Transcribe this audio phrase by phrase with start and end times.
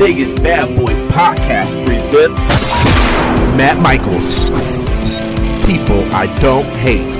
[0.00, 2.40] Vegas Bad Boys podcast presents
[3.54, 4.48] Matt Michaels.
[5.66, 7.14] People I don't hate.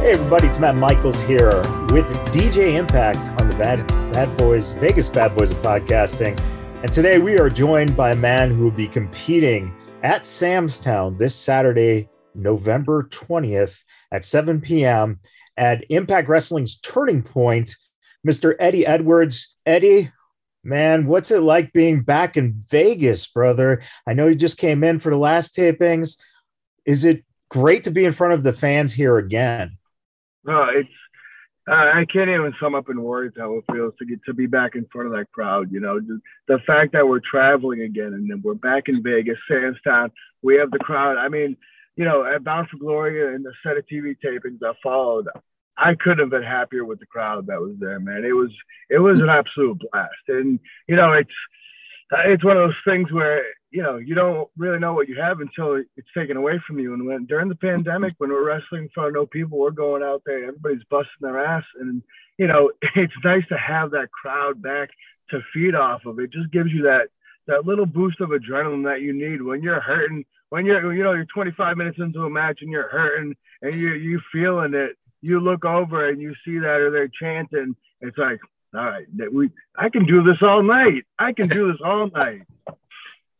[0.00, 1.58] Hey everybody, it's Matt Michaels here
[1.92, 6.40] with DJ Impact on the Bad Bad Boys Vegas Bad Boys of Podcasting.
[6.82, 11.18] And today we are joined by a man who will be competing at Sam's Town
[11.18, 15.20] this Saturday, November 20th at 7 p.m.
[15.56, 17.76] at Impact Wrestling's Turning Point,
[18.26, 18.54] Mr.
[18.58, 19.56] Eddie Edwards.
[19.66, 20.10] Eddie,
[20.64, 23.82] man, what's it like being back in Vegas, brother?
[24.06, 26.18] I know you just came in for the last tapings.
[26.84, 29.78] Is it great to be in front of the fans here again?
[30.44, 30.88] No, it's
[31.70, 34.46] uh, I can't even sum up in words how it feels to get to be
[34.46, 35.70] back in front of that crowd.
[35.70, 39.38] You know, the, the fact that we're traveling again and then we're back in Vegas,
[39.50, 40.10] Sam's Town.
[40.42, 41.18] We have the crowd.
[41.18, 41.56] I mean,
[41.96, 45.28] you know, at Bound for Glory and the set of TV tapings that followed,
[45.76, 48.24] I couldn't have been happier with the crowd that was there, man.
[48.24, 48.50] It was
[48.90, 51.30] it was an absolute blast, and you know, it's
[52.26, 55.40] it's one of those things where you know, you don't really know what you have
[55.40, 56.92] until it's taken away from you.
[56.92, 60.02] And when during the pandemic, when we're wrestling in front of no people, we're going
[60.02, 61.64] out there, everybody's busting their ass.
[61.80, 62.02] And,
[62.36, 64.90] you know, it's nice to have that crowd back
[65.30, 66.20] to feed off of.
[66.20, 67.08] It just gives you that
[67.48, 71.14] that little boost of adrenaline that you need when you're hurting, when you're, you know,
[71.14, 74.98] you're 25 minutes into a match and you're hurting and you you feeling it.
[75.22, 77.74] You look over and you see that or they're chanting.
[78.02, 78.38] It's like,
[78.74, 81.06] all right, that we I can do this all night.
[81.18, 82.42] I can do this all night.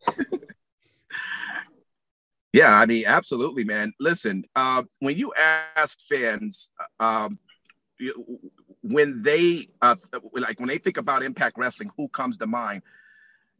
[2.55, 3.93] yeah, I mean, absolutely, man.
[4.01, 5.35] Listen, uh, when you
[5.77, 7.39] ask fans, um,
[8.81, 9.97] when they uh,
[10.33, 12.81] like when they think about Impact Wrestling, who comes to mind?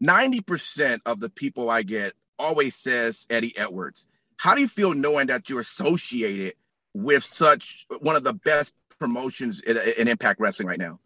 [0.01, 4.07] Ninety percent of the people I get always says Eddie Edwards.
[4.39, 6.55] How do you feel knowing that you're associated
[6.95, 10.99] with such one of the best promotions in, in Impact Wrestling right now?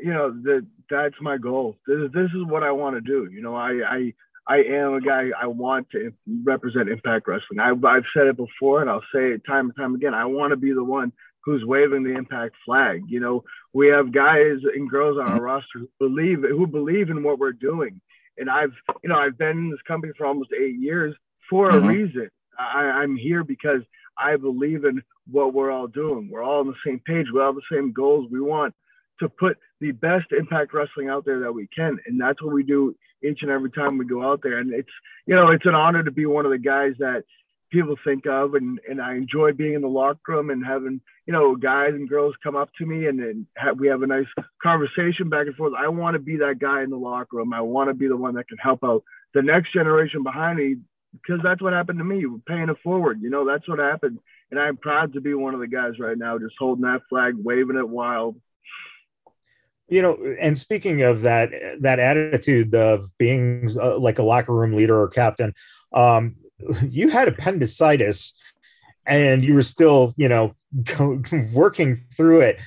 [0.00, 1.76] You know that that's my goal.
[1.86, 3.28] This, this is what I want to do.
[3.32, 4.14] You know, I, I
[4.48, 5.30] I am a guy.
[5.40, 6.12] I want to
[6.44, 7.60] represent Impact Wrestling.
[7.60, 10.14] I've, I've said it before, and I'll say it time and time again.
[10.14, 11.12] I want to be the one
[11.44, 13.02] who's waving the Impact flag.
[13.08, 13.44] You know,
[13.74, 15.44] we have guys and girls on our mm-hmm.
[15.44, 18.00] roster who believe who believe in what we're doing.
[18.38, 18.72] And I've,
[19.02, 21.14] you know, I've been in this company for almost eight years
[21.48, 21.84] for mm-hmm.
[21.84, 22.30] a reason.
[22.58, 23.82] I, I'm here because
[24.16, 26.28] I believe in what we're all doing.
[26.30, 27.26] We're all on the same page.
[27.32, 28.28] We all have the same goals.
[28.30, 28.74] We want
[29.20, 32.62] to put the best Impact Wrestling out there that we can, and that's what we
[32.62, 34.58] do each and every time we go out there.
[34.58, 34.90] And it's,
[35.26, 37.24] you know, it's an honor to be one of the guys that
[37.70, 38.54] people think of.
[38.54, 42.08] And, and I enjoy being in the locker room and having, you know, guys and
[42.08, 43.46] girls come up to me and then
[43.76, 44.26] we have a nice
[44.62, 45.72] conversation back and forth.
[45.78, 47.52] I want to be that guy in the locker room.
[47.52, 50.76] I want to be the one that can help out the next generation behind me
[51.12, 52.26] because that's what happened to me.
[52.26, 53.20] We're paying it forward.
[53.22, 54.18] You know, that's what happened.
[54.50, 57.34] And I'm proud to be one of the guys right now, just holding that flag,
[57.36, 58.40] waving it wild,
[59.88, 64.74] you know and speaking of that that attitude of being uh, like a locker room
[64.74, 65.54] leader or captain
[65.94, 66.36] um
[66.88, 68.34] you had appendicitis
[69.06, 70.54] and you were still you know
[71.52, 72.58] working through it.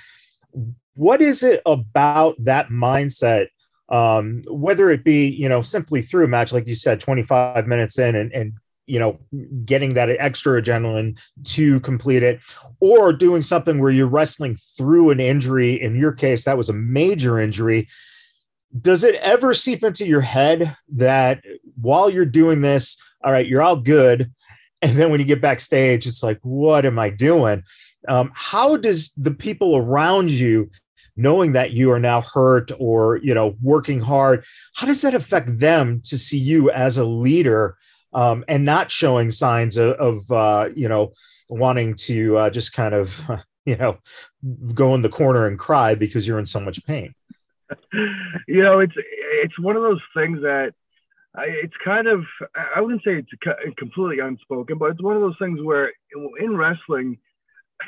[0.96, 3.48] What is it about that mindset
[3.90, 8.00] um whether it be you know simply through a match like you said 25 minutes
[8.00, 8.54] in and, and
[8.88, 9.20] you know
[9.66, 12.40] getting that extra adrenaline to complete it
[12.80, 15.82] or doing something where you're wrestling through an injury?
[15.82, 17.88] In your case that was a major injury.
[18.80, 21.44] Does it ever seep into your head that
[21.80, 24.32] while you're doing this all right you're all good.
[24.84, 27.64] And then when you get backstage it's like what am i doing?
[28.08, 30.72] Um, how does the people around you
[31.16, 34.44] knowing that you are now hurt or you know working hard
[34.74, 37.78] how does that affect them to see you as a leader
[38.14, 41.14] um, and not showing signs of, of uh, you know
[41.50, 43.22] wanting to uh, just kind of
[43.66, 43.98] you know
[44.74, 47.14] go in the corner and cry because you're in so much pain?
[48.48, 50.74] You know it's it's one of those things that
[51.36, 52.24] I, it's kind of
[52.76, 55.92] i wouldn't say it's completely unspoken but it's one of those things where
[56.40, 57.18] in wrestling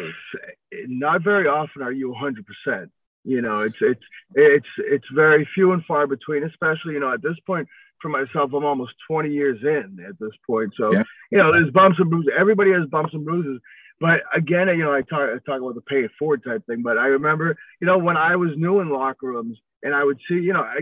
[0.87, 2.89] not very often are you 100%
[3.25, 4.03] you know it's it's
[4.35, 7.67] it's it's very few and far between especially you know at this point
[8.03, 10.73] for myself, I'm almost 20 years in at this point.
[10.77, 11.03] So, yeah.
[11.31, 12.33] you know, there's bumps and bruises.
[12.37, 13.59] Everybody has bumps and bruises.
[13.99, 16.83] But again, you know, I talk, I talk about the pay it forward type thing.
[16.83, 20.19] But I remember, you know, when I was new in locker rooms and I would
[20.27, 20.81] see, you know, I,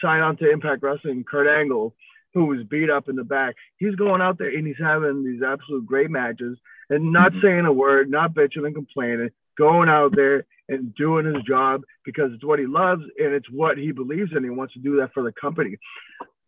[0.00, 1.94] sign on to Impact Wrestling, Kurt Angle,
[2.34, 3.54] who was beat up in the back.
[3.76, 6.58] He's going out there and he's having these absolute great matches
[6.90, 7.40] and not mm-hmm.
[7.40, 12.32] saying a word, not bitching and complaining, going out there and doing his job because
[12.32, 14.42] it's what he loves and it's what he believes in.
[14.42, 15.76] He wants to do that for the company.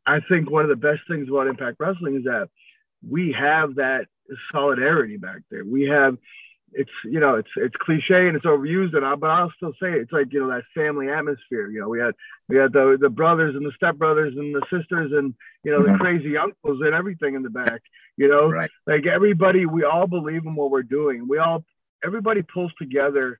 [0.07, 2.49] I think one of the best things about Impact Wrestling is that
[3.09, 4.07] we have that
[4.53, 5.65] solidarity back there.
[5.65, 6.17] We have,
[6.73, 9.93] it's you know it's it's cliche and it's overused and I, but I'll still say
[9.93, 10.03] it.
[10.03, 11.71] it's like you know that family atmosphere.
[11.71, 12.15] You know, we had
[12.49, 15.35] we had the the brothers and the stepbrothers and the sisters and
[15.65, 15.93] you know mm-hmm.
[15.93, 17.83] the crazy uncles and everything in the back.
[18.17, 18.71] You know, right.
[18.87, 21.27] like everybody, we all believe in what we're doing.
[21.29, 21.65] We all
[22.05, 23.39] everybody pulls together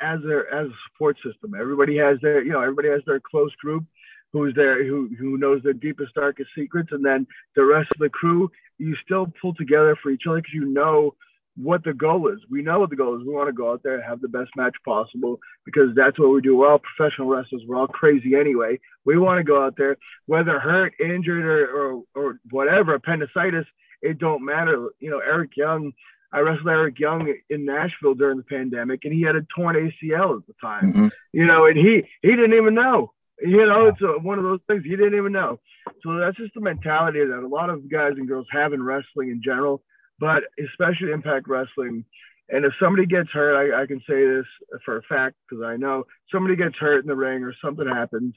[0.00, 1.54] as their as a support system.
[1.58, 3.84] Everybody has their you know everybody has their close group
[4.32, 7.26] who's there who who knows their deepest darkest secrets and then
[7.56, 11.14] the rest of the crew you still pull together for each other because you know
[11.56, 12.38] what the goal is.
[12.50, 13.26] We know what the goal is.
[13.26, 16.32] We want to go out there and have the best match possible because that's what
[16.32, 16.56] we do.
[16.56, 17.62] We're all professional wrestlers.
[17.66, 18.78] We're all crazy anyway.
[19.04, 23.66] We want to go out there, whether hurt, injured, or, or, or whatever, appendicitis,
[24.02, 24.88] it don't matter.
[24.98, 25.92] You know, Eric Young,
[26.32, 30.38] I wrestled Eric Young in Nashville during the pandemic, and he had a torn ACL
[30.38, 30.82] at the time.
[30.82, 31.08] Mm-hmm.
[31.32, 33.12] You know, and he he didn't even know.
[33.42, 35.60] You know, it's a, one of those things he didn't even know.
[36.02, 39.30] So that's just the mentality that a lot of guys and girls have in wrestling
[39.30, 39.82] in general
[40.20, 42.04] but especially Impact Wrestling.
[42.50, 44.46] And if somebody gets hurt, I, I can say this
[44.84, 48.34] for a fact because I know somebody gets hurt in the ring or something happens.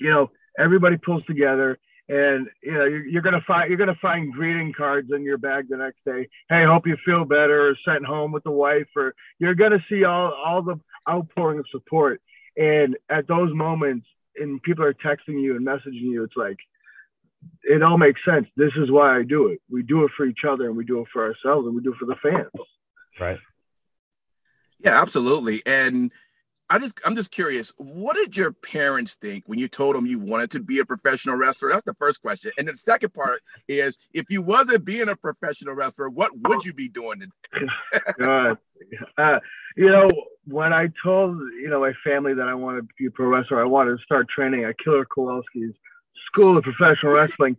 [0.00, 4.32] You know, everybody pulls together, and you know you're, you're gonna find you're gonna find
[4.32, 6.28] greeting cards in your bag the next day.
[6.48, 10.04] Hey, hope you feel better, or sent home with the wife, or you're gonna see
[10.04, 10.78] all all the
[11.10, 12.20] outpouring of support.
[12.56, 14.06] And at those moments,
[14.36, 16.58] and people are texting you and messaging you, it's like,
[17.62, 18.46] it all makes sense.
[18.56, 19.60] This is why I do it.
[19.70, 21.92] We do it for each other and we do it for ourselves and we do
[21.92, 22.50] it for the fans.
[23.20, 23.38] Right.
[24.80, 25.62] Yeah, absolutely.
[25.66, 26.12] And
[26.70, 30.18] I just I'm just curious, what did your parents think when you told them you
[30.18, 31.70] wanted to be a professional wrestler?
[31.70, 32.52] That's the first question.
[32.58, 36.64] And then the second part is if you wasn't being a professional wrestler, what would
[36.64, 37.66] you be doing today?
[39.18, 39.38] uh,
[39.76, 40.08] you know,
[40.46, 43.60] when I told you know my family that I wanted to be a pro wrestler,
[43.60, 45.74] I wanted to start training at Killer Kowalski's
[46.26, 47.56] school of professional wrestling.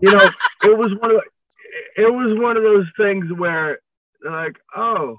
[0.00, 0.30] You know,
[0.64, 1.22] it was one of
[1.96, 3.78] it was one of those things where
[4.24, 5.18] like, oh,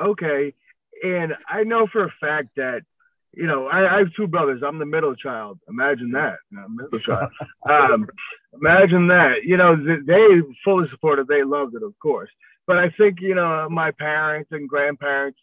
[0.00, 0.54] okay.
[1.02, 2.82] And I know for a fact that,
[3.32, 4.62] you know, I, I have two brothers.
[4.66, 5.58] I'm the middle child.
[5.68, 6.38] Imagine that.
[6.50, 7.30] middle child.
[7.68, 8.08] Um,
[8.52, 9.44] imagine that.
[9.44, 11.28] You know, they fully supported.
[11.28, 12.30] They loved it, of course.
[12.66, 15.38] But I think, you know, my parents and grandparents,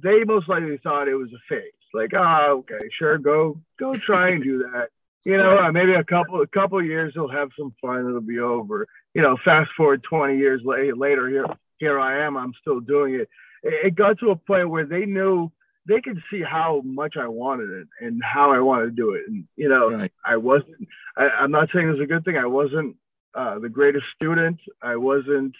[0.00, 1.72] they most likely thought it was a phase.
[1.92, 4.90] Like, oh, okay, sure, go go try and do that
[5.24, 8.06] you know, maybe a couple a couple years he'll have some fun.
[8.06, 8.86] It'll be over.
[9.14, 11.46] You know, fast forward 20 years later, here
[11.78, 12.36] here I am.
[12.36, 13.28] I'm still doing it.
[13.62, 15.50] It got to a point where they knew
[15.86, 19.22] they could see how much I wanted it and how I wanted to do it.
[19.28, 20.12] And you know, right.
[20.24, 20.88] I wasn't.
[21.16, 22.36] I, am not saying it's a good thing.
[22.36, 22.96] I wasn't
[23.34, 24.58] uh, the greatest student.
[24.82, 25.54] I wasn't.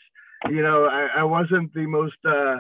[0.49, 2.17] You know, I, I wasn't the most.
[2.25, 2.57] Uh,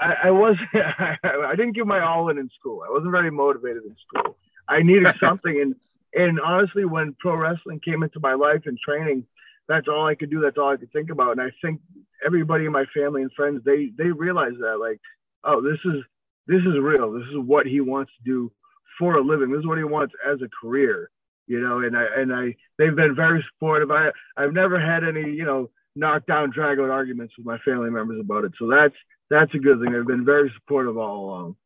[0.00, 0.68] I, I wasn't.
[0.74, 2.82] I didn't give my all in in school.
[2.86, 4.36] I wasn't very motivated in school.
[4.68, 5.74] I needed something, and
[6.16, 9.26] and honestly, when pro wrestling came into my life and training,
[9.68, 10.40] that's all I could do.
[10.40, 11.32] That's all I could think about.
[11.32, 11.80] And I think
[12.24, 14.98] everybody in my family and friends, they they realize that like,
[15.44, 16.02] oh, this is
[16.46, 17.12] this is real.
[17.12, 18.52] This is what he wants to do
[18.98, 19.50] for a living.
[19.50, 21.10] This is what he wants as a career.
[21.46, 23.90] You know, and I and I they've been very supportive.
[23.90, 28.20] I I've never had any, you know, knockdown drag out arguments with my family members
[28.20, 28.52] about it.
[28.58, 28.94] So that's
[29.28, 29.92] that's a good thing.
[29.92, 31.56] They've been very supportive all along.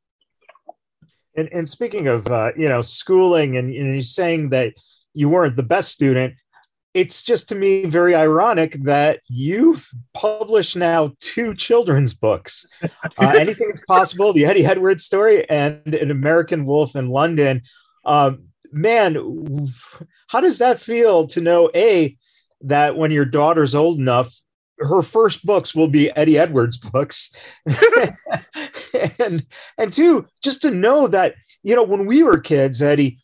[1.37, 4.75] And, and speaking of uh, you know schooling and, and you're saying that
[5.15, 6.35] you weren't the best student,
[6.95, 12.67] it's just to me very ironic that you've published now two children's books.
[12.83, 12.89] Uh,
[13.35, 17.63] Anything is possible, the Eddie Edwards story, and an American Wolf in London.
[18.05, 19.17] Um, man,
[20.29, 22.17] how does that feel to know a
[22.63, 24.35] that when your daughter's old enough,
[24.81, 27.35] her first books will be Eddie Edwards books.
[29.19, 29.47] and
[29.79, 33.19] and two, just to know that, you know, when we were kids, Eddie,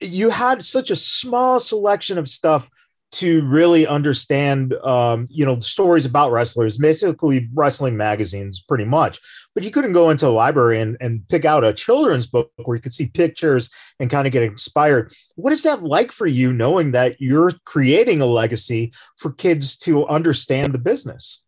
[0.00, 2.70] you had such a small selection of stuff
[3.12, 9.20] to really understand um, you know stories about wrestlers basically wrestling magazines pretty much.
[9.54, 12.76] But you couldn't go into a library and, and pick out a children's book where
[12.76, 13.70] you could see pictures
[14.00, 15.14] and kind of get inspired.
[15.36, 20.06] What is that like for you knowing that you're creating a legacy for kids to
[20.08, 21.40] understand the business?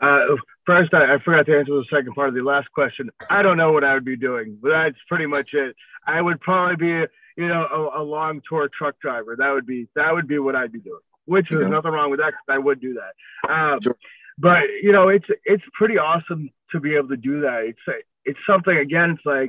[0.00, 3.10] Uh, first I, I forgot to answer the second part of the last question.
[3.30, 4.58] I don't know what i would be doing.
[4.60, 5.74] But that's pretty much it.
[6.06, 9.36] I would probably be you know, a, a, long tour truck driver.
[9.36, 11.00] That would be that would be what I'd be doing.
[11.26, 13.50] Which there's nothing wrong with that I would do that.
[13.52, 13.96] Um, sure.
[14.38, 17.64] But you know, it's it's pretty awesome to be able to do that.
[17.64, 19.10] It's it's something again.
[19.10, 19.48] It's like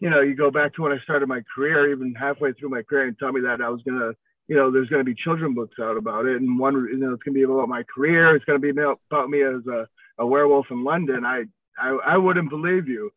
[0.00, 2.82] you know, you go back to when I started my career, even halfway through my
[2.82, 4.12] career, and tell me that I was gonna,
[4.48, 7.22] you know, there's gonna be children books out about it, and one, you know, it's
[7.22, 8.34] gonna be about my career.
[8.34, 9.86] It's gonna be about me as a,
[10.18, 11.24] a werewolf in London.
[11.24, 11.44] I,
[11.78, 13.10] I I wouldn't believe you.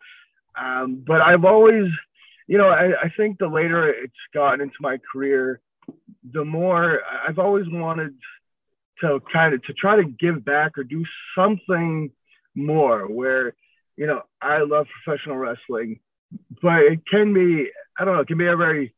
[0.59, 1.85] Um, but I've always
[2.47, 5.59] you know, I, I think the later it's gotten into my career,
[6.33, 8.15] the more I've always wanted
[9.01, 11.03] to kind of to try to give back or do
[11.37, 12.09] something
[12.55, 13.53] more where
[13.95, 15.99] you know I love professional wrestling,
[16.61, 18.93] but it can be I don't know it can be a very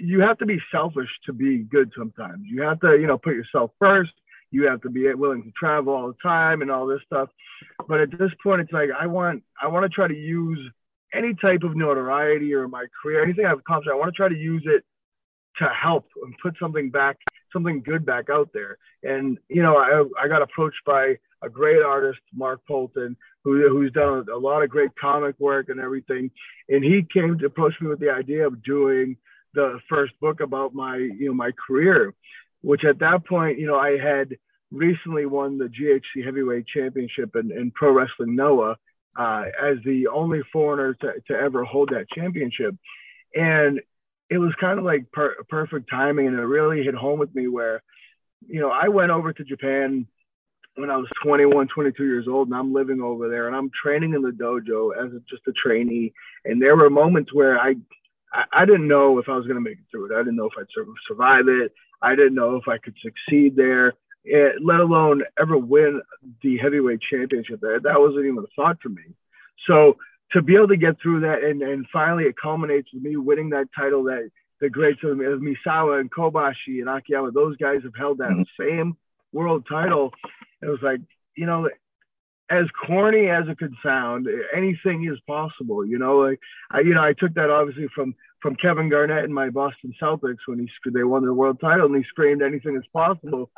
[0.00, 2.42] you have to be selfish to be good sometimes.
[2.44, 4.12] You have to you know put yourself first.
[4.50, 7.28] You have to be willing to travel all the time and all this stuff.
[7.88, 10.60] But at this point, it's like I want I want to try to use
[11.14, 13.90] any type of notoriety or my career, anything I've accomplished.
[13.92, 14.84] I want to try to use it
[15.58, 17.16] to help and put something back,
[17.52, 18.78] something good back out there.
[19.02, 23.92] And you know, I I got approached by a great artist, Mark Polton, who, who's
[23.92, 26.30] done a, lot of great comic work and everything.
[26.68, 29.16] And he came to approach me with the idea of doing
[29.54, 32.12] the first book about my, you know, my career,
[32.62, 34.36] which at that point, you know, I had
[34.72, 38.76] recently won the GHC Heavyweight Championship in, in Pro Wrestling Noah
[39.18, 42.74] uh, as the only foreigner to, to ever hold that championship.
[43.34, 43.80] And
[44.28, 46.26] it was kind of like per- perfect timing.
[46.26, 47.82] And it really hit home with me where,
[48.46, 50.06] you know, I went over to Japan
[50.76, 54.12] when I was 21, 22 years old, and I'm living over there, and I'm training
[54.12, 56.12] in the dojo as a, just a trainee.
[56.44, 57.76] And there were moments where I,
[58.52, 60.14] I, didn't know if I was going to make it through it.
[60.14, 60.66] I didn't know if I'd
[61.08, 61.72] survive it.
[62.02, 63.94] I didn't know if I could succeed there,
[64.62, 66.02] let alone ever win
[66.42, 67.80] the heavyweight championship there.
[67.80, 69.02] That wasn't even a thought for me.
[69.66, 69.96] So
[70.32, 73.50] to be able to get through that, and, and finally it culminates with me winning
[73.50, 74.30] that title that
[74.60, 78.62] the greats of, of Misawa and Kobashi and Akiyama, those guys have held that mm-hmm.
[78.62, 78.96] same
[79.32, 80.12] world title.
[80.62, 81.00] It was like,
[81.36, 81.68] you know,
[82.50, 85.84] as corny as it could sound, anything is possible.
[85.84, 89.34] You know, like I, you know, I took that obviously from from Kevin Garnett and
[89.34, 92.86] my Boston Celtics when he they won the world title and he screamed anything is
[92.92, 93.50] possible.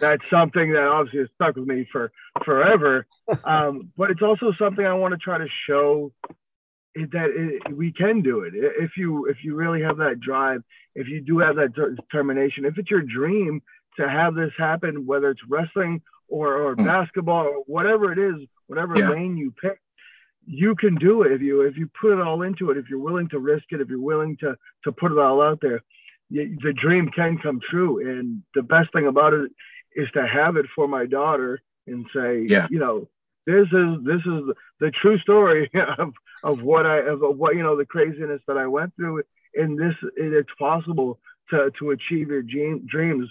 [0.00, 2.12] That's something that obviously has stuck with me for
[2.44, 3.06] forever.
[3.44, 6.12] Um, but it's also something I want to try to show
[6.94, 10.62] that it, we can do it if you if you really have that drive,
[10.94, 13.62] if you do have that determination, if it's your dream
[13.98, 16.84] to have this happen, whether it's wrestling or, or mm.
[16.84, 19.10] basketball or whatever it is, whatever yeah.
[19.10, 19.78] lane you pick,
[20.46, 22.76] you can do it if you if you put it all into it.
[22.76, 25.58] If you're willing to risk it, if you're willing to to put it all out
[25.60, 25.82] there,
[26.30, 28.08] you, the dream can come true.
[28.08, 29.50] And the best thing about it
[29.94, 32.68] is to have it for my daughter and say, yeah.
[32.70, 33.08] you know,
[33.46, 37.76] this is this is the true story of of what I of what you know
[37.76, 39.22] the craziness that I went through.
[39.54, 41.18] And this it's possible
[41.50, 43.28] to to achieve your dream, dreams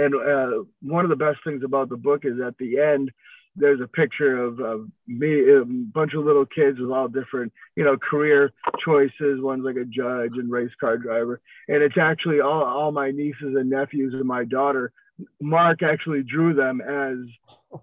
[0.00, 3.10] and uh, one of the best things about the book is at the end,
[3.56, 7.84] there's a picture of, of me, a bunch of little kids with all different, you
[7.84, 8.52] know, career
[8.84, 9.40] choices.
[9.40, 13.54] One's like a judge and race car driver, and it's actually all, all my nieces
[13.56, 14.92] and nephews and my daughter.
[15.40, 17.18] Mark actually drew them as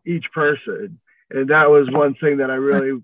[0.06, 0.98] each person,
[1.30, 3.00] and that was one thing that I really,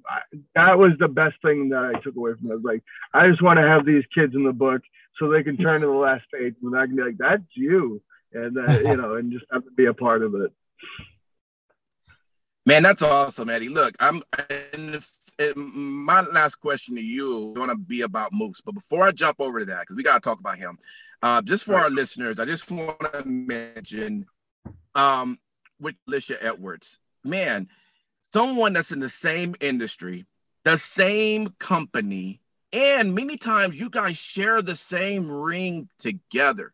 [0.55, 2.63] that was the best thing that I took away from it.
[2.63, 2.81] Like,
[3.13, 4.81] I just want to have these kids in the book
[5.19, 8.01] so they can turn to the last page and I can be like, that's you
[8.33, 10.51] and uh, you know, and just have to be a part of it.
[12.65, 13.69] Man, that's awesome, Eddie.
[13.69, 14.23] Look, I'm.
[14.49, 19.03] If, if my last question to you is going to be about Moose, but before
[19.03, 20.77] I jump over to that, because we got to talk about him,
[21.21, 21.83] uh, just for right.
[21.83, 24.25] our listeners, I just want to mention
[24.95, 25.39] um,
[25.79, 27.67] with Alicia Edwards, man,
[28.31, 30.25] someone that's in the same industry,
[30.63, 32.39] the same company,
[32.71, 36.73] and many times you guys share the same ring together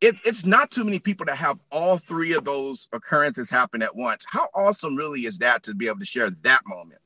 [0.00, 3.96] it, it's not too many people that have all three of those occurrences happen at
[3.96, 4.24] once.
[4.28, 7.00] How awesome really is that to be able to share that moment?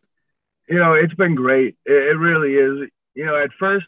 [0.69, 1.77] You know, it's been great.
[1.85, 2.91] It, it really is.
[3.15, 3.87] You know, at first,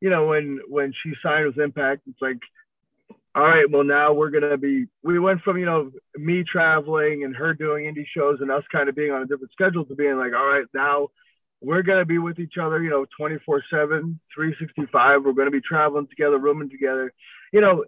[0.00, 2.38] you know, when when she signed with Impact, it's like,
[3.34, 4.86] all right, well now we're gonna be.
[5.02, 8.88] We went from you know me traveling and her doing indie shows and us kind
[8.88, 11.08] of being on a different schedule to being like, all right, now
[11.60, 15.24] we're to be with each other, you know, 24 7, 365.
[15.24, 17.12] We're to be traveling together, rooming together.
[17.52, 17.84] You know,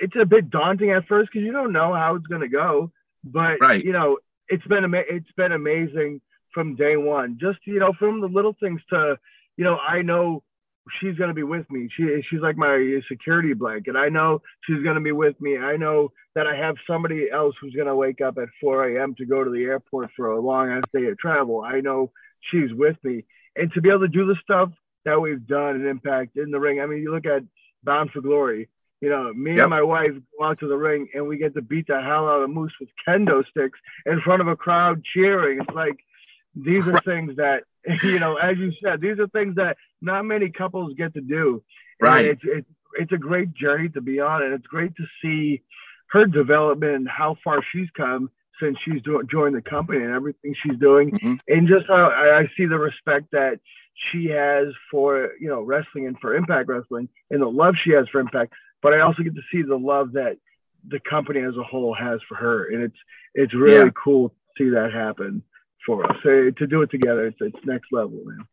[0.00, 2.90] it's a bit daunting at first because you don't know how it's going to go.
[3.22, 3.84] But right.
[3.84, 6.20] you know, it's been ama- it's been amazing
[6.54, 7.38] from day one.
[7.40, 9.16] Just you know, from the little things to,
[9.56, 10.42] you know, I know
[11.00, 11.88] she's going to be with me.
[11.96, 13.94] She she's like my security blanket.
[13.96, 15.58] I know she's going to be with me.
[15.58, 19.14] I know that I have somebody else who's going to wake up at 4 a.m.
[19.18, 21.62] to go to the airport for a long ass day of travel.
[21.62, 22.12] I know
[22.50, 23.24] she's with me,
[23.56, 24.70] and to be able to do the stuff
[25.04, 26.80] that we've done and impact in the ring.
[26.80, 27.42] I mean, you look at
[27.82, 28.68] Bound for Glory.
[29.00, 29.60] You know, me yep.
[29.60, 32.28] and my wife go out to the ring and we get to beat the hell
[32.28, 35.60] out of Moose with kendo sticks in front of a crowd cheering.
[35.60, 35.96] It's like
[36.54, 37.62] these are things that
[38.02, 41.62] you know, as you said, these are things that not many couples get to do.
[42.00, 42.26] Right.
[42.26, 45.62] It's, it's it's a great journey to be on, and it's great to see
[46.10, 48.30] her development and how far she's come
[48.60, 51.34] since she's doing joined the company and everything she's doing, mm-hmm.
[51.48, 53.60] and just how I, I see the respect that
[54.10, 58.08] she has for you know wrestling and for Impact Wrestling, and the love she has
[58.08, 58.52] for Impact
[58.82, 60.36] but I also get to see the love that
[60.88, 62.96] the company as a whole has for her, and it's
[63.34, 63.90] it's really yeah.
[64.02, 65.42] cool to see that happen
[65.86, 67.26] for us uh, to do it together.
[67.26, 68.44] It's, it's next level, man.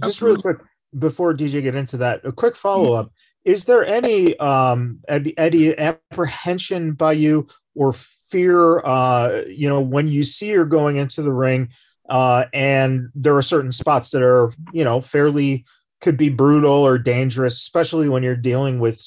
[0.00, 0.42] Just Absolutely.
[0.44, 3.12] really quick before DJ get into that, a quick follow up.
[3.44, 8.80] Is there any um, Eddie apprehension by you or fear?
[8.80, 11.70] Uh, you know, when you see her going into the ring,
[12.08, 15.64] uh, and there are certain spots that are you know fairly
[16.00, 19.04] could be brutal or dangerous, especially when you're dealing with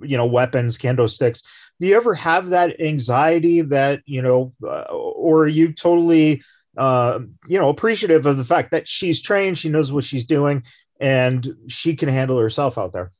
[0.00, 1.42] you know weapons, kendo sticks.
[1.80, 6.42] Do you ever have that anxiety that you know, uh, or are you totally
[6.76, 10.62] uh, you know appreciative of the fact that she's trained, she knows what she's doing,
[11.00, 13.12] and she can handle herself out there?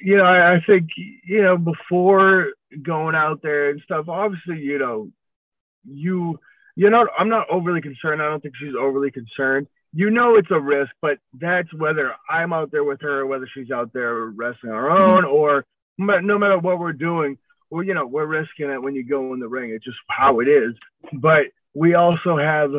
[0.00, 2.48] you know, I, I think you know before
[2.82, 4.08] going out there and stuff.
[4.08, 5.10] Obviously, you know,
[5.84, 6.38] you
[6.76, 7.08] you're not.
[7.18, 8.22] I'm not overly concerned.
[8.22, 9.66] I don't think she's overly concerned.
[9.92, 13.70] You know, it's a risk, but that's whether I'm out there with her, whether she's
[13.70, 15.26] out there wrestling own, mm-hmm.
[15.26, 15.64] or
[15.98, 17.38] no matter what we're doing.
[17.70, 19.70] Well, you know, we're risking it when you go in the ring.
[19.70, 20.74] It's just how it is.
[21.12, 22.70] But we also have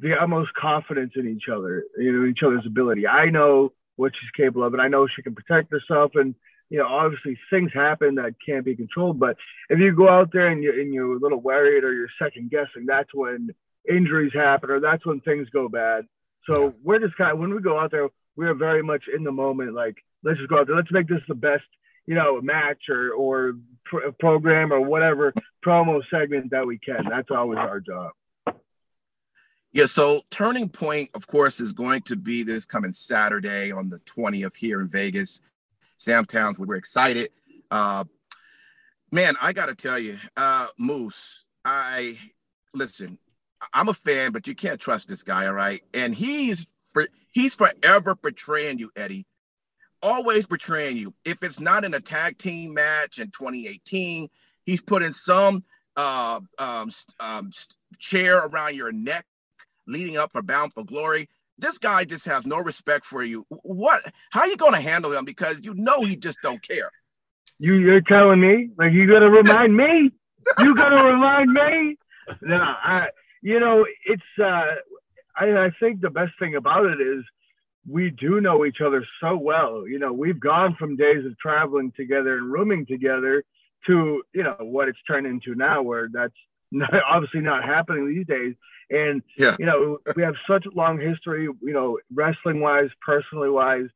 [0.00, 3.06] the utmost confidence in each other, you know, each other's ability.
[3.06, 6.12] I know what she's capable of, and I know she can protect herself.
[6.14, 6.34] And
[6.70, 9.18] you know, obviously things happen that can't be controlled.
[9.20, 9.36] But
[9.68, 12.50] if you go out there and you and you're a little worried or you're second
[12.50, 13.50] guessing, that's when
[13.88, 16.06] injuries happen or that's when things go bad.
[16.48, 19.24] So we're just kind of when we go out there, we are very much in
[19.24, 19.74] the moment.
[19.74, 21.64] Like let's just go out there, let's make this the best,
[22.06, 25.32] you know, match or or pr- program or whatever
[25.64, 27.06] promo segment that we can.
[27.08, 28.12] That's always our job.
[29.72, 33.98] Yeah, so Turning Point, of course, is going to be this coming Saturday on the
[34.00, 35.40] 20th here in Vegas.
[35.96, 37.30] Sam Towns, we're excited.
[37.72, 38.04] Uh,
[39.10, 42.18] man, I got to tell you, uh, Moose, I
[42.72, 43.18] listen,
[43.72, 45.82] I'm a fan, but you can't trust this guy, all right?
[45.92, 49.26] And he's for, he's forever betraying you, Eddie.
[50.02, 51.14] Always betraying you.
[51.24, 54.28] If it's not in a tag team match in 2018,
[54.66, 55.62] he's putting some
[55.96, 57.50] uh, um, um,
[57.98, 59.24] chair around your neck
[59.86, 61.28] leading up for Bound for Glory.
[61.56, 63.46] This guy just has no respect for you.
[63.48, 64.02] What?
[64.30, 65.24] How are you going to handle him?
[65.24, 66.90] Because you know he just don't care.
[67.60, 70.10] You you're telling me like you got to remind me?
[70.58, 71.96] You got to remind me?
[72.42, 73.08] No, I.
[73.44, 74.22] You know it's.
[74.42, 74.74] uh
[75.36, 77.24] I, I think the best thing about it is
[77.88, 79.86] we do know each other so well.
[79.86, 83.44] You know, we've gone from days of traveling together and rooming together
[83.86, 86.34] to you know what it's turned into now, where that's
[86.72, 88.54] not, obviously not happening these days.
[88.90, 89.56] And yeah.
[89.58, 93.86] you know, we have such a long history, you know, wrestling wise, personally wise,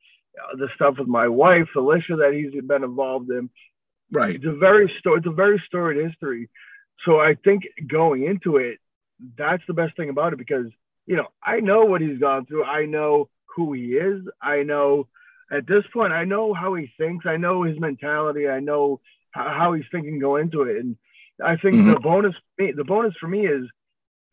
[0.42, 3.50] uh, the stuff with my wife, Alicia, that he's been involved in.
[4.10, 4.36] Right.
[4.36, 5.18] It's a very story.
[5.18, 6.48] It's a very storied history.
[7.04, 8.78] So I think going into it,
[9.36, 10.66] that's the best thing about it because
[11.06, 12.64] you know I know what he's gone through.
[12.64, 14.22] I know who he is.
[14.40, 15.08] I know
[15.50, 17.26] at this point I know how he thinks.
[17.26, 18.48] I know his mentality.
[18.48, 19.00] I know
[19.32, 20.78] how, he's thinking going into it.
[20.78, 20.96] And
[21.44, 21.92] I think mm-hmm.
[21.92, 23.64] the bonus the bonus for me is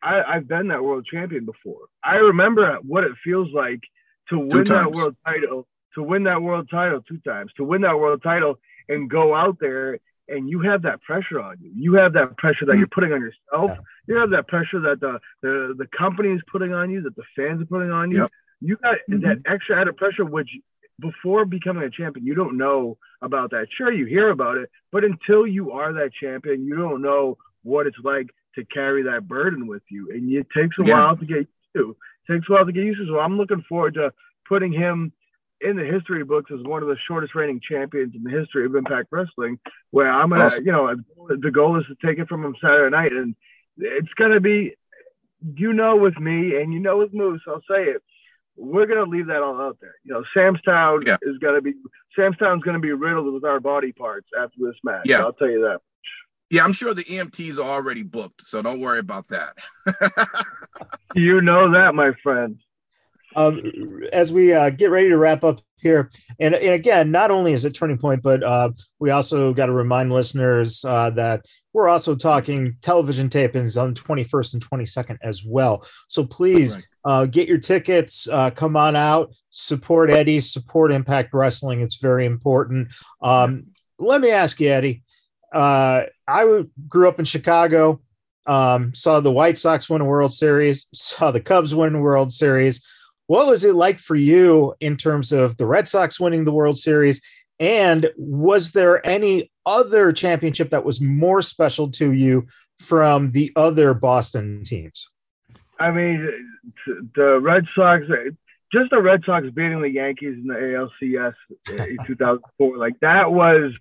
[0.02, 1.88] I, have been that world champion before.
[2.04, 3.82] I remember what it feels like
[4.30, 7.98] to win that world title, to win that world title two times, to win that
[7.98, 11.71] world title and go out there and you have that pressure on you.
[11.75, 13.71] You have that pressure that you're putting on yourself.
[13.71, 13.77] Yeah.
[14.07, 17.23] You have that pressure that the, the the company is putting on you, that the
[17.35, 18.21] fans are putting on you.
[18.21, 18.31] Yep.
[18.61, 19.19] You got mm-hmm.
[19.21, 20.49] that extra added pressure, which
[20.99, 23.67] before becoming a champion, you don't know about that.
[23.77, 27.85] Sure, you hear about it, but until you are that champion, you don't know what
[27.88, 30.09] it's like to carry that burden with you.
[30.11, 31.01] And it takes a yeah.
[31.01, 31.95] while to get used to.
[32.29, 33.07] It takes a while to get used to.
[33.07, 34.13] So I'm looking forward to
[34.47, 35.11] putting him
[35.62, 38.76] in the history books as one of the shortest reigning champions in the history of
[38.76, 39.60] Impact Wrestling.
[39.91, 40.65] Where I'm gonna, awesome.
[40.65, 40.96] you know,
[41.28, 43.36] the goal is to take it from him Saturday night, and
[43.78, 44.76] it's gonna be,
[45.41, 48.04] you know, with me and you know with Moose, I'll say it.
[48.58, 49.96] We're gonna leave that all out there.
[50.04, 51.18] You know, Sam's Town yeah.
[51.22, 51.74] is gonna be
[52.15, 55.04] Sam's Town's gonna be riddled with our body parts after this match.
[55.06, 55.82] Yeah, I'll tell you that.
[56.50, 59.58] Yeah, I'm sure the EMTs are already booked, so don't worry about that.
[61.15, 62.60] you know that, my friend.
[63.36, 67.54] Um, as we uh, get ready to wrap up here, and, and again, not only
[67.54, 71.89] is it turning point, but uh, we also got to remind listeners uh, that we're
[71.89, 75.86] also talking television tapings on 21st and 22nd as well.
[76.08, 76.88] So please right.
[77.08, 81.82] Uh, get your tickets, uh, come on out, support Eddie, support Impact Wrestling.
[81.82, 82.88] It's very important.
[83.21, 83.67] Um,
[84.00, 85.04] let me ask you, Eddie
[85.56, 88.02] uh, I grew up in Chicago,
[88.45, 92.32] um, saw the White Sox win a World Series, saw the Cubs win a World
[92.32, 92.82] Series.
[93.27, 96.77] What was it like for you in terms of the Red Sox winning the World
[96.77, 97.21] Series?
[97.59, 102.47] And was there any other championship that was more special to you
[102.79, 105.07] from the other Boston teams?
[105.79, 106.29] I mean,
[107.15, 108.03] the Red Sox,
[108.71, 111.33] just the Red Sox beating the Yankees in the ALCS
[111.69, 113.71] in 2004, like that was,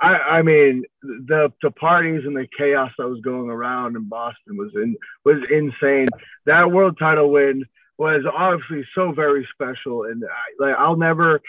[0.00, 4.56] I, I mean, the the parties and the chaos that was going around in Boston
[4.56, 6.06] was in was insane.
[6.46, 7.64] That world title win
[8.02, 11.40] was obviously so very special, and I, like I'll never,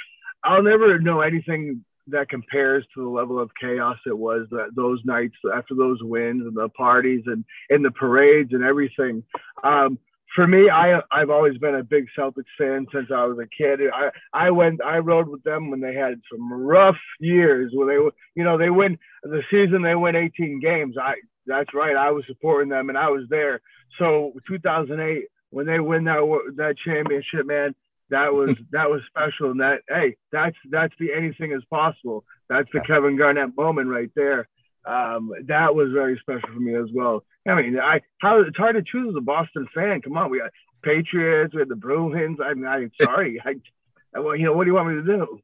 [0.43, 4.99] I'll never know anything that compares to the level of chaos it was that those
[5.05, 9.23] nights after those wins and the parties and and the parades and everything.
[9.63, 9.97] Um,
[10.35, 13.79] for me, I I've always been a big Celtics fan since I was a kid.
[13.93, 17.95] I I went I rode with them when they had some rough years when they
[18.35, 20.95] you know they win the season they win 18 games.
[21.01, 21.95] I that's right.
[21.95, 23.61] I was supporting them and I was there.
[23.99, 26.19] So 2008 when they win that
[26.57, 27.75] that championship, man,
[28.09, 29.51] that was that was special.
[29.51, 32.25] And that hey, that's that's the anything is possible.
[32.49, 34.47] That's the Kevin Garnett moment right there.
[34.85, 37.23] Um, that was very special for me as well.
[37.47, 40.01] I mean, I how it's hard to choose as a Boston fan.
[40.01, 40.51] Come on, we got
[40.83, 42.39] Patriots, we had the Bruins.
[42.43, 43.41] I mean, I'm sorry.
[43.43, 43.55] I,
[44.19, 45.39] well, you know, what do you want me to do?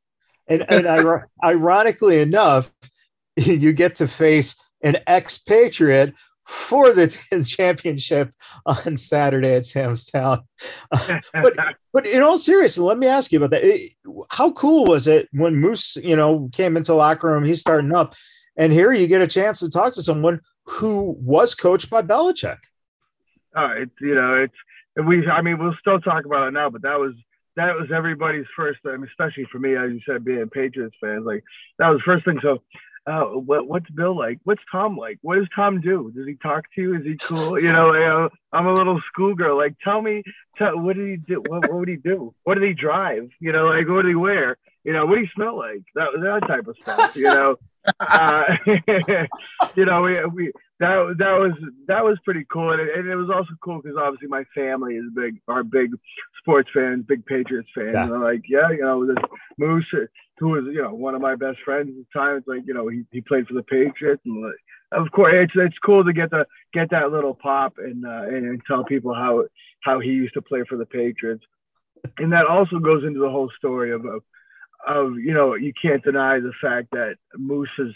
[0.47, 2.71] And, and ironically enough,
[3.35, 6.13] you get to face an ex-Patriot
[6.49, 8.33] for the 10th championship
[8.65, 10.43] on Saturday at Sam's Town.
[10.91, 11.55] Uh, but
[11.93, 13.63] but in all seriousness, let me ask you about that.
[13.63, 13.91] It,
[14.29, 17.45] how cool was it when Moose, you know, came into locker room?
[17.45, 18.15] He's starting up,
[18.57, 22.57] and here you get a chance to talk to someone who was coached by Belichick.
[23.55, 26.81] Uh, it's you know it's we I mean we'll still talk about it now, but
[26.81, 27.13] that was
[27.57, 28.79] that was everybody's first.
[28.85, 31.43] I mean, especially for me, as you said, being Patriots fans, like
[31.77, 32.39] that was the first thing.
[32.41, 32.59] So
[33.05, 34.39] uh, what, what's Bill like?
[34.43, 35.19] What's Tom like?
[35.21, 36.11] What does Tom do?
[36.15, 36.95] Does he talk to you?
[36.95, 37.59] Is he cool?
[37.59, 39.57] You know, you know I'm a little schoolgirl.
[39.57, 40.23] Like, tell me,
[40.57, 41.43] tell, what did he do?
[41.47, 42.33] What, what would he do?
[42.43, 43.29] What did he drive?
[43.39, 44.57] You know, like, what did he wear?
[44.83, 45.83] You know, what do he smell like?
[45.95, 47.15] That that type of stuff.
[47.15, 47.55] You know,
[47.99, 48.57] uh,
[49.75, 51.51] you know, we, we that that was
[51.87, 54.95] that was pretty cool, and it, and it was also cool because obviously my family
[54.95, 55.91] is big, are big
[56.39, 57.91] sports fans, big Patriots fans.
[57.93, 58.03] Yeah.
[58.05, 59.17] And I'm like, yeah, you know, this
[59.57, 59.85] Moose,
[60.39, 62.87] who was you know one of my best friends at the time, like you know
[62.87, 64.53] he, he played for the Patriots, and like,
[64.91, 68.45] of course it's it's cool to get the get that little pop and uh, and,
[68.45, 69.45] and tell people how
[69.83, 71.43] how he used to play for the Patriots,
[72.17, 74.05] and that also goes into the whole story of.
[74.05, 74.23] of
[74.87, 77.93] of you know you can't deny the fact that Moose is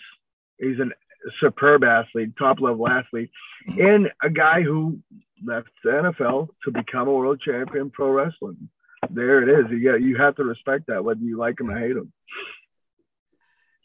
[0.59, 0.91] he's an
[1.39, 3.31] superb athlete, top level athlete,
[3.67, 4.99] and a guy who
[5.45, 8.69] left the NFL to become a world champion pro wrestling.
[9.09, 9.71] There it is.
[9.71, 12.11] You you have to respect that whether you like him or hate him.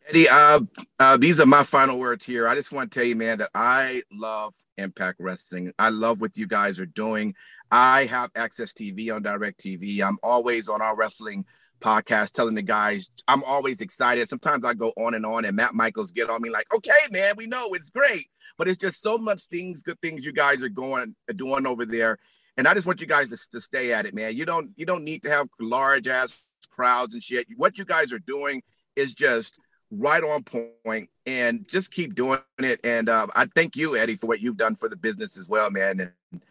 [0.08, 0.60] Eddie, uh,
[0.98, 2.48] uh, these are my final words here.
[2.48, 5.72] I just want to tell you, man, that I love Impact Wrestling.
[5.78, 7.34] I love what you guys are doing.
[7.70, 10.00] I have AXS TV on DirecTV.
[10.00, 11.44] I'm always on our wrestling
[11.80, 14.28] podcast telling the guys I'm always excited.
[14.28, 17.34] Sometimes I go on and on, and Matt Michaels get on me like, "Okay, man,
[17.36, 20.68] we know it's great, but it's just so much things, good things you guys are
[20.68, 22.18] going doing over there."
[22.58, 24.36] And I just want you guys to, to stay at it, man.
[24.36, 27.46] You don't you don't need to have large ass crowds and shit.
[27.56, 28.62] What you guys are doing
[28.96, 29.60] is just
[29.92, 32.80] right on point, and just keep doing it.
[32.82, 35.70] And uh, I thank you, Eddie, for what you've done for the business as well,
[35.70, 36.00] man.
[36.00, 36.42] And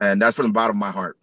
[0.00, 1.18] and that's from the bottom of my heart.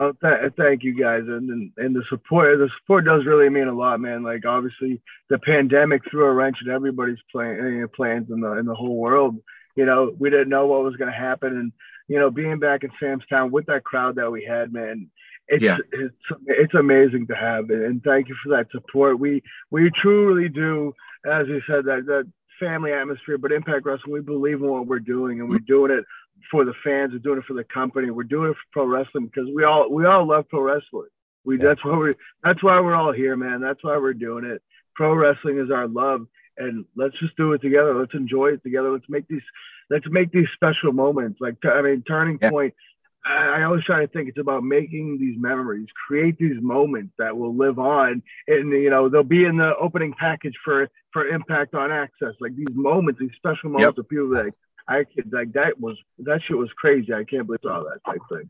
[0.00, 2.58] Oh, th- thank you guys, and, and and the support.
[2.58, 4.24] The support does really mean a lot, man.
[4.24, 8.74] Like obviously, the pandemic threw a wrench in everybody's plan, plans in the in the
[8.74, 9.36] whole world.
[9.76, 11.72] You know, we didn't know what was going to happen, and
[12.10, 15.08] you know, being back in Sam's Town with that crowd that we had, man,
[15.46, 15.76] it's yeah.
[15.92, 16.14] it's
[16.48, 17.82] it's amazing to have, it.
[17.82, 19.20] and thank you for that support.
[19.20, 20.92] We we truly do,
[21.24, 24.98] as you said, that that family atmosphere, but Impact Wrestling, we believe in what we're
[24.98, 26.04] doing, and we're doing it
[26.50, 27.12] for the fans.
[27.12, 28.10] We're doing it for the company.
[28.10, 31.10] We're doing it for pro wrestling because we all we all love pro wrestling.
[31.44, 31.68] We yeah.
[31.68, 33.60] that's why we that's why we're all here, man.
[33.60, 34.62] That's why we're doing it.
[34.96, 36.26] Pro wrestling is our love,
[36.58, 37.94] and let's just do it together.
[37.94, 38.90] Let's enjoy it together.
[38.90, 39.46] Let's make these
[39.90, 41.40] let's make these special moments.
[41.40, 42.50] Like I mean, turning yeah.
[42.50, 42.74] point.
[43.22, 47.54] I always try to think it's about making these memories, create these moments that will
[47.54, 51.90] live on, and you know they'll be in the opening package for for Impact on
[51.90, 52.34] AXS.
[52.40, 53.98] Like these moments, these special moments yep.
[53.98, 54.52] of people that
[54.88, 57.12] I could like that was that shit was crazy.
[57.12, 58.48] I can't believe all that type thing.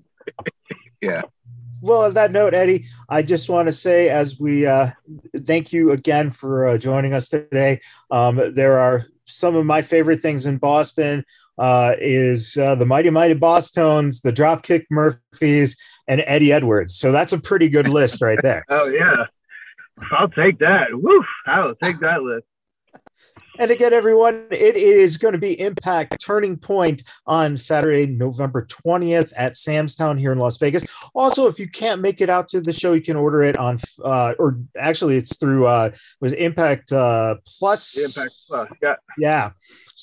[1.03, 1.23] yeah.
[1.81, 4.91] Well, on that note, Eddie, I just want to say, as we uh,
[5.45, 7.81] thank you again for uh, joining us today.
[8.11, 11.25] Um, there are some of my favorite things in Boston.
[11.59, 15.77] Uh, is uh, the Mighty Mighty Bosstones, the Dropkick Murphys,
[16.09, 16.95] and Eddie Edwards.
[16.97, 18.65] So that's a pretty good list right there.
[18.71, 19.27] oh yeah,
[20.13, 20.87] I'll take that.
[20.93, 21.27] Woof!
[21.47, 22.47] I'll take that list.
[23.59, 29.33] And again, everyone, it is going to be Impact Turning Point on Saturday, November 20th
[29.37, 30.85] at Sam's Town here in Las Vegas.
[31.15, 33.79] Also, if you can't make it out to the show, you can order it on,
[34.05, 37.97] uh, or actually, it's through uh, was Impact uh, Plus.
[37.99, 39.51] Impact Plus, yeah, yeah.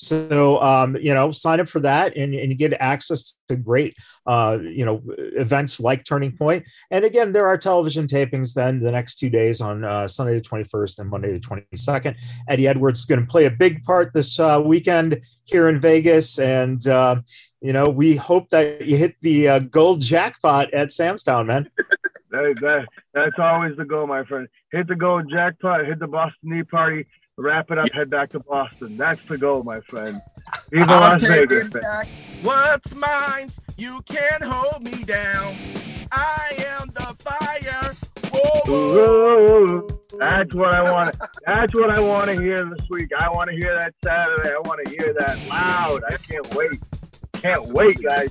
[0.00, 3.96] So, um, you know, sign up for that and, and you get access to great,
[4.28, 6.64] uh, you know, events like Turning Point.
[6.92, 10.40] And again, there are television tapings then the next two days on uh, Sunday the
[10.40, 12.14] 21st and Monday the 22nd.
[12.48, 16.38] Eddie Edwards is going to play a big part this uh, weekend here in Vegas.
[16.38, 17.16] And, uh,
[17.60, 21.68] you know, we hope that you hit the uh, gold jackpot at Sam's Town, man.
[22.30, 24.48] that, that, that's always the goal, my friend.
[24.70, 27.06] Hit the gold jackpot, hit the Boston Knee Party,
[27.36, 28.96] wrap it up, head back to Boston.
[28.96, 30.20] That's the goal, my friend.
[30.70, 31.68] Viva Las Vegas.
[31.70, 32.08] Back
[32.42, 33.50] what's mine.
[33.76, 35.56] You can't hold me down.
[36.12, 37.94] I am the fire.
[38.32, 39.98] Whoa, whoa.
[40.18, 41.16] That's what I want.
[41.46, 43.10] That's what I want to hear this week.
[43.18, 44.50] I want to hear that Saturday.
[44.50, 46.02] I want to hear that loud.
[46.08, 46.78] I can't wait.
[47.34, 48.30] Can't wait, guys.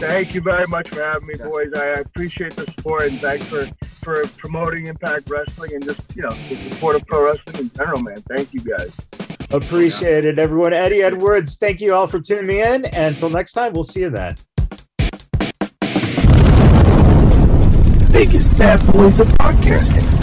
[0.00, 1.72] Thank you very much for having me, boys.
[1.76, 3.68] I appreciate the support and thanks for
[4.02, 8.00] for promoting Impact Wrestling and just you know the support of pro wrestling in general,
[8.00, 8.16] man.
[8.22, 8.94] Thank you guys.
[9.50, 10.72] Appreciate it, everyone.
[10.72, 12.84] Eddie Edwards, thank you all for tuning in.
[12.86, 14.36] And until next time, we'll see you then.
[18.10, 20.17] Vegas Bad Boys of Podcasting.